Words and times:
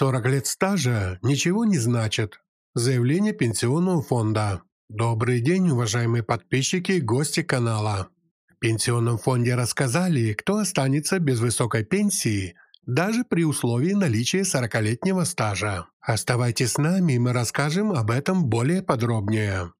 40 0.00 0.26
лет 0.28 0.46
стажа 0.46 1.18
ничего 1.20 1.66
не 1.66 1.76
значит. 1.76 2.40
Заявление 2.74 3.34
Пенсионного 3.34 4.00
фонда. 4.00 4.62
Добрый 4.88 5.42
день, 5.42 5.68
уважаемые 5.68 6.22
подписчики 6.22 6.92
и 6.92 7.00
гости 7.02 7.42
канала. 7.42 8.08
В 8.48 8.58
Пенсионном 8.60 9.18
фонде 9.18 9.56
рассказали, 9.56 10.32
кто 10.32 10.56
останется 10.56 11.18
без 11.18 11.40
высокой 11.40 11.84
пенсии, 11.84 12.54
даже 12.86 13.24
при 13.24 13.44
условии 13.44 13.92
наличия 13.92 14.40
40-летнего 14.40 15.24
стажа. 15.24 15.84
Оставайтесь 16.00 16.72
с 16.72 16.78
нами, 16.78 17.18
мы 17.18 17.34
расскажем 17.34 17.92
об 17.92 18.10
этом 18.10 18.46
более 18.46 18.82
подробнее. 18.82 19.70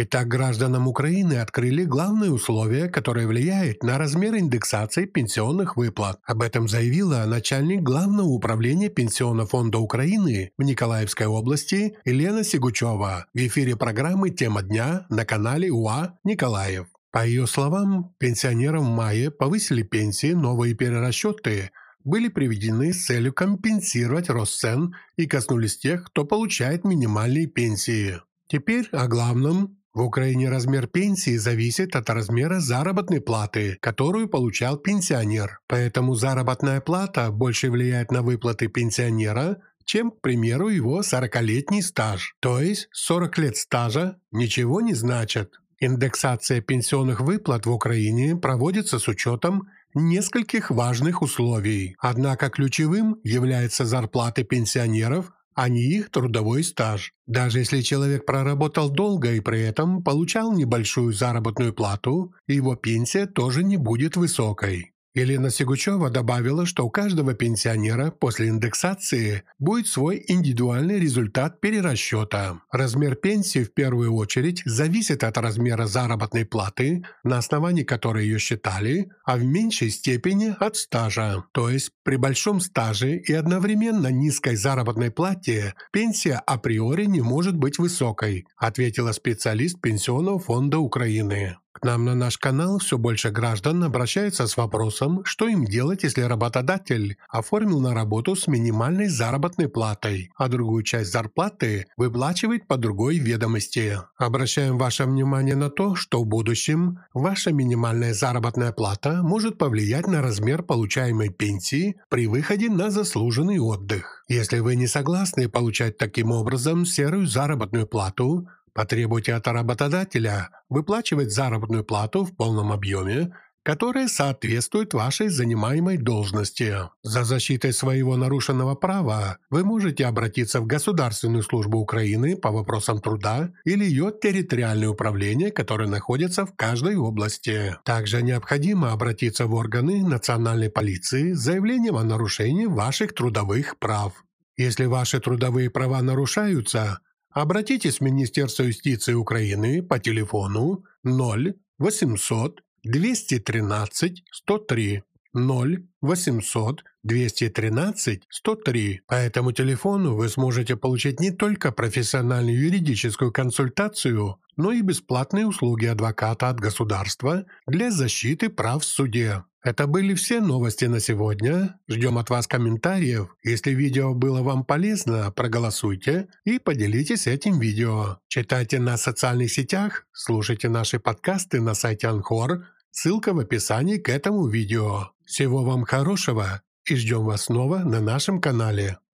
Итак, 0.00 0.28
гражданам 0.28 0.86
Украины 0.86 1.40
открыли 1.40 1.82
главное 1.82 2.30
условие, 2.30 2.88
которое 2.88 3.26
влияет 3.26 3.82
на 3.82 3.98
размер 3.98 4.36
индексации 4.36 5.06
пенсионных 5.06 5.76
выплат. 5.76 6.20
Об 6.24 6.42
этом 6.42 6.68
заявила 6.68 7.24
начальник 7.26 7.82
Главного 7.82 8.28
управления 8.28 8.90
Пенсионного 8.90 9.48
фонда 9.48 9.78
Украины 9.78 10.52
в 10.56 10.62
Николаевской 10.62 11.26
области 11.26 11.96
Елена 12.04 12.44
Сигучева 12.44 13.26
в 13.34 13.36
эфире 13.36 13.74
программы 13.74 14.30
«Тема 14.30 14.62
дня» 14.62 15.04
на 15.08 15.24
канале 15.24 15.68
УА 15.72 16.16
«Николаев». 16.22 16.86
По 17.10 17.26
ее 17.26 17.48
словам, 17.48 18.14
пенсионерам 18.18 18.84
в 18.84 18.96
мае 18.96 19.32
повысили 19.32 19.82
пенсии, 19.82 20.32
новые 20.32 20.74
перерасчеты 20.74 21.72
были 22.04 22.28
приведены 22.28 22.92
с 22.92 23.04
целью 23.04 23.32
компенсировать 23.32 24.30
рост 24.30 24.60
цен 24.60 24.94
и 25.16 25.26
коснулись 25.26 25.76
тех, 25.76 26.04
кто 26.04 26.24
получает 26.24 26.84
минимальные 26.84 27.48
пенсии. 27.48 28.20
Теперь 28.46 28.88
о 28.92 29.08
главном 29.08 29.77
в 29.98 30.02
Украине 30.02 30.48
размер 30.48 30.86
пенсии 30.86 31.36
зависит 31.36 31.96
от 31.96 32.08
размера 32.08 32.60
заработной 32.60 33.20
платы, 33.20 33.78
которую 33.80 34.28
получал 34.28 34.76
пенсионер. 34.76 35.58
Поэтому 35.66 36.14
заработная 36.14 36.80
плата 36.80 37.32
больше 37.32 37.68
влияет 37.68 38.12
на 38.12 38.22
выплаты 38.22 38.68
пенсионера, 38.68 39.60
чем, 39.84 40.12
к 40.12 40.20
примеру, 40.20 40.68
его 40.68 41.00
40-летний 41.00 41.82
стаж. 41.82 42.36
То 42.38 42.60
есть 42.60 42.88
40 42.92 43.38
лет 43.38 43.56
стажа 43.56 44.18
ничего 44.30 44.80
не 44.80 44.94
значит. 44.94 45.54
Индексация 45.80 46.60
пенсионных 46.60 47.20
выплат 47.20 47.66
в 47.66 47.72
Украине 47.72 48.36
проводится 48.36 49.00
с 49.00 49.08
учетом 49.08 49.68
нескольких 49.94 50.70
важных 50.70 51.22
условий. 51.22 51.96
Однако 51.98 52.50
ключевым 52.50 53.16
является 53.24 53.84
зарплаты 53.84 54.44
пенсионеров 54.44 55.32
а 55.58 55.68
не 55.68 55.80
их 55.80 56.10
трудовой 56.10 56.62
стаж. 56.62 57.12
Даже 57.26 57.58
если 57.58 57.80
человек 57.80 58.24
проработал 58.24 58.90
долго 58.90 59.32
и 59.32 59.40
при 59.40 59.60
этом 59.60 60.04
получал 60.04 60.52
небольшую 60.52 61.12
заработную 61.12 61.72
плату, 61.72 62.32
его 62.46 62.76
пенсия 62.76 63.26
тоже 63.26 63.64
не 63.64 63.76
будет 63.76 64.16
высокой. 64.16 64.92
Елена 65.18 65.50
Сигучева 65.50 66.10
добавила, 66.10 66.64
что 66.64 66.86
у 66.86 66.90
каждого 66.90 67.34
пенсионера 67.34 68.12
после 68.12 68.48
индексации 68.48 69.42
будет 69.58 69.88
свой 69.88 70.24
индивидуальный 70.28 71.00
результат 71.00 71.60
перерасчета. 71.60 72.60
Размер 72.70 73.16
пенсии 73.16 73.64
в 73.64 73.74
первую 73.74 74.14
очередь 74.14 74.62
зависит 74.64 75.24
от 75.24 75.36
размера 75.38 75.86
заработной 75.86 76.44
платы, 76.44 77.04
на 77.24 77.38
основании 77.38 77.82
которой 77.82 78.26
ее 78.26 78.38
считали, 78.38 79.10
а 79.24 79.36
в 79.36 79.44
меньшей 79.44 79.90
степени 79.90 80.54
от 80.58 80.76
стажа. 80.76 81.44
То 81.52 81.68
есть 81.68 81.90
при 82.04 82.14
большом 82.16 82.60
стаже 82.60 83.16
и 83.16 83.32
одновременно 83.32 84.08
низкой 84.08 84.54
заработной 84.54 85.10
плате 85.10 85.74
пенсия 85.92 86.40
априори 86.46 87.06
не 87.06 87.22
может 87.22 87.56
быть 87.56 87.78
высокой, 87.78 88.46
ответила 88.56 89.10
специалист 89.10 89.80
Пенсионного 89.80 90.38
фонда 90.38 90.78
Украины. 90.78 91.56
К 91.80 91.84
нам 91.84 92.04
на 92.04 92.14
наш 92.16 92.38
канал 92.38 92.78
все 92.78 92.98
больше 92.98 93.30
граждан 93.30 93.84
обращаются 93.84 94.48
с 94.48 94.56
вопросом, 94.56 95.24
что 95.24 95.46
им 95.46 95.64
делать, 95.64 96.02
если 96.02 96.22
работодатель 96.22 97.16
оформил 97.28 97.80
на 97.80 97.94
работу 97.94 98.34
с 98.34 98.48
минимальной 98.48 99.06
заработной 99.06 99.68
платой, 99.68 100.32
а 100.36 100.48
другую 100.48 100.82
часть 100.82 101.12
зарплаты 101.12 101.86
выплачивает 101.96 102.66
по 102.66 102.76
другой 102.76 103.18
ведомости. 103.18 103.98
Обращаем 104.16 104.76
ваше 104.76 105.04
внимание 105.04 105.54
на 105.54 105.70
то, 105.70 105.94
что 105.94 106.22
в 106.22 106.26
будущем 106.26 106.98
ваша 107.14 107.52
минимальная 107.52 108.12
заработная 108.12 108.72
плата 108.72 109.22
может 109.22 109.56
повлиять 109.56 110.08
на 110.08 110.20
размер 110.20 110.64
получаемой 110.64 111.28
пенсии 111.28 111.96
при 112.08 112.26
выходе 112.26 112.68
на 112.70 112.90
заслуженный 112.90 113.60
отдых. 113.60 114.24
Если 114.28 114.58
вы 114.58 114.74
не 114.74 114.86
согласны 114.88 115.48
получать 115.48 115.96
таким 115.96 116.32
образом 116.32 116.84
серую 116.84 117.26
заработную 117.26 117.86
плату, 117.86 118.48
Потребуйте 118.78 119.34
от 119.34 119.44
работодателя 119.48 120.50
выплачивать 120.68 121.32
заработную 121.32 121.82
плату 121.82 122.24
в 122.24 122.36
полном 122.36 122.70
объеме, 122.70 123.34
которая 123.64 124.06
соответствует 124.06 124.94
вашей 124.94 125.30
занимаемой 125.30 125.96
должности. 125.96 126.76
За 127.02 127.24
защитой 127.24 127.72
своего 127.72 128.16
нарушенного 128.16 128.76
права 128.76 129.38
вы 129.50 129.64
можете 129.64 130.06
обратиться 130.06 130.60
в 130.60 130.66
Государственную 130.66 131.42
службу 131.42 131.78
Украины 131.78 132.36
по 132.36 132.52
вопросам 132.52 133.00
труда 133.00 133.50
или 133.64 133.84
ее 133.84 134.12
территориальное 134.12 134.90
управление, 134.90 135.50
которое 135.50 135.88
находится 135.88 136.46
в 136.46 136.54
каждой 136.54 136.94
области. 136.94 137.74
Также 137.84 138.22
необходимо 138.22 138.92
обратиться 138.92 139.46
в 139.48 139.54
органы 139.54 140.06
национальной 140.06 140.70
полиции 140.70 141.32
с 141.32 141.40
заявлением 141.40 141.96
о 141.96 142.04
нарушении 142.04 142.66
ваших 142.66 143.12
трудовых 143.12 143.76
прав. 143.80 144.24
Если 144.56 144.84
ваши 144.84 145.18
трудовые 145.18 145.68
права 145.68 146.00
нарушаются, 146.00 147.00
Обратитесь 147.30 147.98
в 147.98 148.02
Министерство 148.02 148.62
юстиции 148.64 149.14
Украины 149.14 149.82
по 149.82 149.98
телефону 149.98 150.84
0 151.04 151.54
800 151.78 152.60
213 152.84 154.24
103 154.32 155.02
0 155.34 155.86
800 156.00 156.84
213 157.02 158.22
103. 158.28 159.00
По 159.06 159.14
этому 159.14 159.52
телефону 159.52 160.14
вы 160.16 160.28
сможете 160.28 160.76
получить 160.76 161.20
не 161.20 161.30
только 161.30 161.70
профессиональную 161.70 162.58
юридическую 162.58 163.32
консультацию, 163.32 164.40
но 164.56 164.72
и 164.72 164.82
бесплатные 164.82 165.46
услуги 165.46 165.86
адвоката 165.86 166.48
от 166.48 166.58
государства 166.60 167.44
для 167.66 167.90
защиты 167.90 168.48
прав 168.48 168.82
в 168.82 168.86
суде. 168.86 169.44
Это 169.64 169.86
были 169.88 170.14
все 170.14 170.40
новости 170.40 170.84
на 170.84 171.00
сегодня. 171.00 171.80
Ждем 171.88 172.16
от 172.18 172.30
вас 172.30 172.46
комментариев. 172.46 173.34
Если 173.42 173.72
видео 173.72 174.14
было 174.14 174.42
вам 174.42 174.64
полезно, 174.64 175.32
проголосуйте 175.32 176.28
и 176.44 176.58
поделитесь 176.58 177.26
этим 177.26 177.58
видео. 177.58 178.18
Читайте 178.28 178.78
на 178.78 178.96
социальных 178.96 179.50
сетях, 179.50 180.06
слушайте 180.12 180.68
наши 180.68 181.00
подкасты 181.00 181.60
на 181.60 181.74
сайте 181.74 182.06
Анхор. 182.06 182.66
Ссылка 182.92 183.32
в 183.32 183.38
описании 183.40 183.98
к 183.98 184.08
этому 184.08 184.46
видео. 184.46 185.10
Всего 185.24 185.64
вам 185.64 185.84
хорошего 185.84 186.62
и 186.88 186.94
ждем 186.94 187.24
вас 187.24 187.44
снова 187.44 187.78
на 187.78 188.00
нашем 188.00 188.40
канале. 188.40 188.98